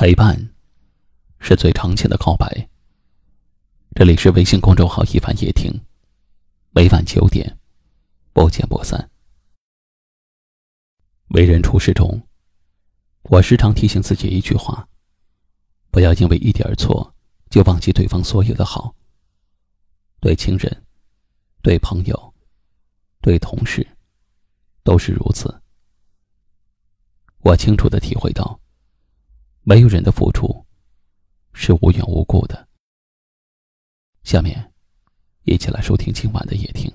[0.00, 0.38] 陪伴，
[1.40, 2.68] 是最长情的告白。
[3.96, 5.72] 这里是微信公众号“一凡夜听”，
[6.70, 7.58] 每晚九点，
[8.32, 9.10] 不见不散。
[11.30, 12.22] 为人处事中，
[13.22, 14.88] 我时常提醒自己一句话：
[15.90, 17.12] 不要因为一点错
[17.50, 18.94] 就忘记对方所有的好。
[20.20, 20.86] 对亲人、
[21.60, 22.34] 对朋友、
[23.20, 23.84] 对同事，
[24.84, 25.60] 都是如此。
[27.38, 28.60] 我清楚的体会到。
[29.68, 30.64] 没有人的付出
[31.52, 32.66] 是无缘无故的。
[34.22, 34.72] 下面，
[35.44, 36.90] 一起来收听今晚的夜听。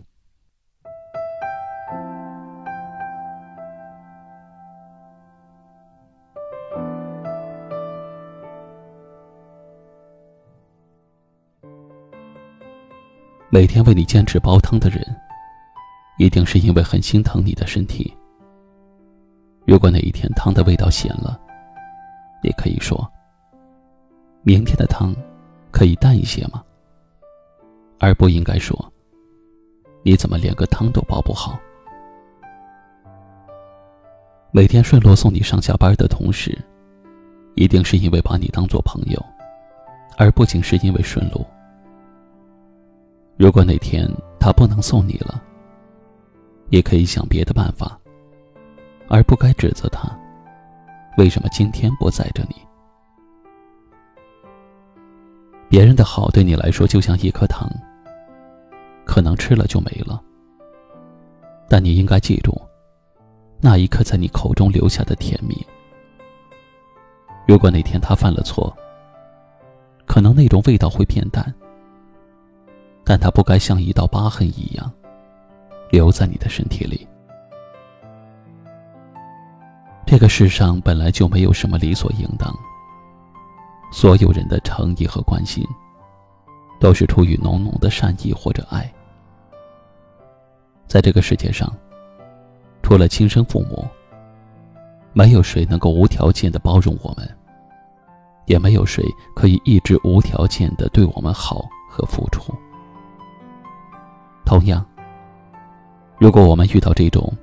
[13.52, 15.00] 每天为你坚持煲汤的人，
[16.18, 18.12] 一定是因为很心疼你的身体。
[19.68, 21.40] 如果哪一天汤的味道咸了，
[22.44, 23.10] 也可以说，
[24.44, 25.16] 明天的汤
[25.72, 26.64] 可以淡一些吗？
[28.00, 28.78] 而不应该说，
[30.04, 31.58] 你怎么连个汤都煲不好？
[34.52, 36.56] 每天顺路送你上下班的同事，
[37.56, 39.20] 一定是因为把你当做朋友，
[40.18, 41.46] 而不仅是因为顺路。
[43.36, 44.08] 如果哪天
[44.40, 45.42] 他不能送你了，
[46.70, 48.00] 也可以想别的办法，
[49.08, 50.08] 而不该指责他。
[51.18, 52.56] 为什么今天不载着你？
[55.70, 57.70] 别人的好对你来说就像一颗糖，
[59.06, 60.22] 可能吃了就没了。
[61.70, 62.60] 但你应该记住，
[63.62, 65.56] 那一刻在你口中留下的甜蜜。
[67.48, 68.76] 如果哪天他犯了错，
[70.06, 71.54] 可能那种味道会变淡，
[73.04, 74.92] 但他不该像一道疤痕一样，
[75.92, 77.08] 留在你的身体里。
[80.06, 82.54] 这个世上本来就没有什么理所应当，
[83.92, 85.66] 所有人的诚意和关心，
[86.80, 88.92] 都是出于浓浓的善意或者爱。
[90.88, 91.72] 在这个世界上，
[92.84, 93.88] 除了亲生父母，
[95.14, 97.28] 没有谁能够无条件的包容我们，
[98.46, 99.04] 也没有谁
[99.36, 102.54] 可以一直无条件的对我们好和付出。
[104.46, 104.86] 同样，
[106.20, 107.34] 如果我们遇到这种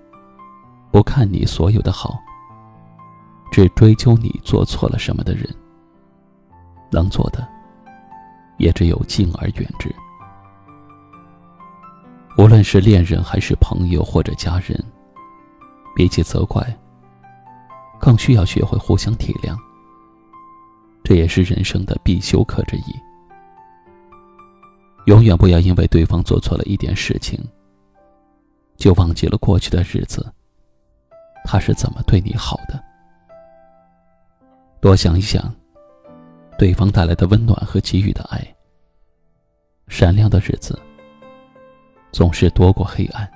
[0.93, 2.17] 不看你所有的好，
[3.51, 5.45] 只追究你做错了什么的人，
[6.91, 7.47] 能做的
[8.59, 9.95] 也只有敬而远之。
[12.39, 14.83] 无论是恋人还是朋友或者家人，
[15.95, 16.65] 比起责怪，
[17.99, 19.57] 更需要学会互相体谅。
[21.03, 22.95] 这也是人生的必修课之一。
[25.07, 27.39] 永远不要因为对方做错了一点事情，
[28.77, 30.33] 就忘记了过去的日子，
[31.45, 32.90] 他是怎么对你好的。
[34.81, 35.55] 多想一想，
[36.59, 38.43] 对方带来的温暖和给予的爱。
[39.89, 40.79] 闪亮的日子
[42.13, 43.31] 总是多过黑暗。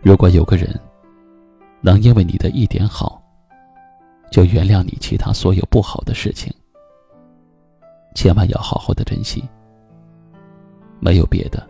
[0.00, 0.68] 如果有个人
[1.82, 3.22] 能因为你的一点好，
[4.32, 6.50] 就原谅你其他所有不好的事情，
[8.14, 9.46] 千万要好好的珍惜。
[11.00, 11.68] 没有别的，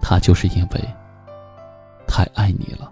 [0.00, 0.80] 他就是因为
[2.08, 2.91] 太爱你了。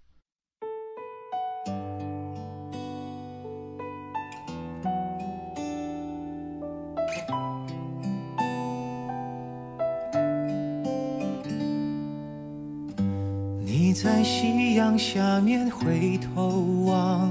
[13.91, 16.49] 你在夕阳下面回头
[16.85, 17.29] 望，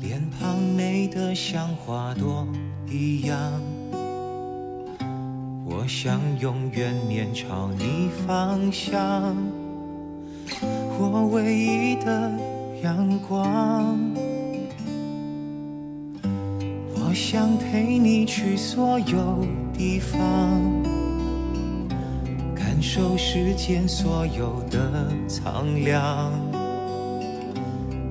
[0.00, 2.46] 脸庞美得像花朵
[2.88, 3.36] 一样。
[5.64, 9.36] 我想永远面朝你方向，
[10.96, 12.30] 我唯一的
[12.84, 13.98] 阳光。
[16.94, 19.44] 我想陪你去所有
[19.76, 21.01] 地方。
[22.94, 26.30] 受世间所有的苍凉，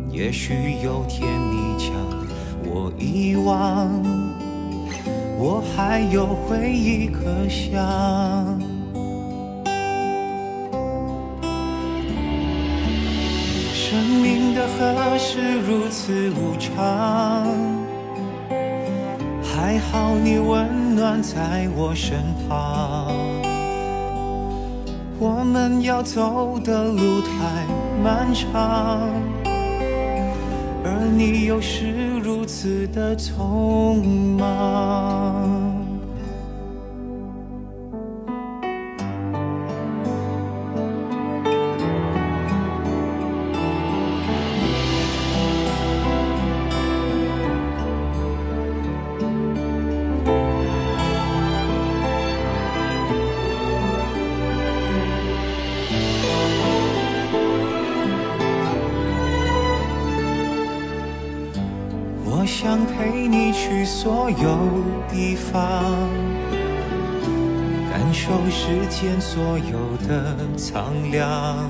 [0.09, 1.93] 也许有天你将
[2.65, 3.91] 我遗忘，
[5.37, 7.79] 我还有回忆可想。
[13.71, 17.45] 生命的河是如此无常。
[19.43, 22.17] 还好你温暖在我身
[22.49, 23.40] 旁。
[25.23, 27.67] 我们要走的路太
[28.03, 28.99] 漫长，
[30.83, 34.01] 而你又是如此的匆
[34.39, 35.70] 忙。
[63.61, 64.57] 去所有
[65.07, 65.61] 地方，
[67.91, 71.69] 感受世间所有的苍凉。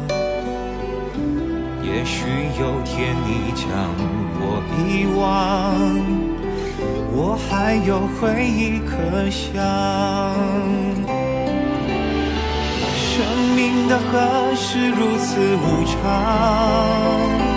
[1.84, 2.24] 也许
[2.58, 3.68] 有天你将
[4.40, 5.22] 我遗忘，
[7.14, 9.44] 我还有回忆可想。
[12.96, 13.12] 生
[13.54, 13.60] 命
[13.90, 15.28] 的河是如此
[15.58, 17.51] 无常。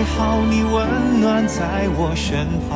[0.00, 2.72] 还好你温暖在我身旁，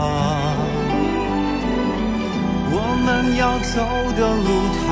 [2.70, 3.80] 我们要走
[4.12, 4.84] 的路太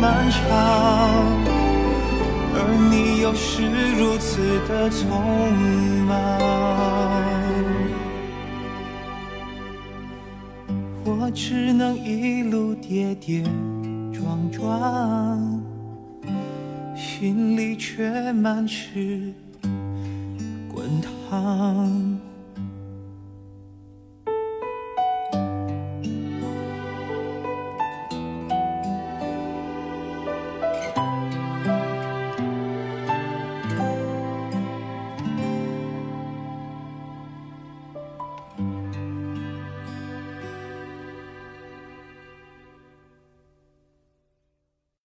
[0.00, 0.40] 漫长，
[2.52, 2.58] 而
[2.90, 3.62] 你又是
[3.96, 5.06] 如此的匆
[6.08, 6.10] 忙，
[11.04, 13.44] 我只能一路跌跌
[14.12, 15.62] 撞撞，
[16.96, 19.32] 心里却满是。
[20.86, 22.20] 滚烫